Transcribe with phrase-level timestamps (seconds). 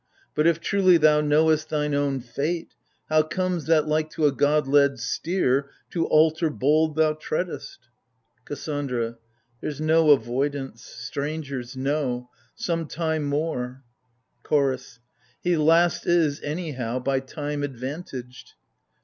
[0.33, 2.73] But if truly Thou knowest thine own fate,
[3.07, 7.81] how comes that, like to A god led steer, to altar bold thou treadest?
[8.47, 9.17] KASSANDRA.
[9.61, 12.31] There's no avoidance,— strangers, no!
[12.55, 13.83] Some time more!
[14.41, 14.99] CHORDS.
[15.43, 18.53] He last is, anyhow, by time advantaged.